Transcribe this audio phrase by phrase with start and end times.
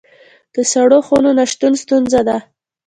[0.55, 2.37] د سړو خونو نشتون ستونزه ده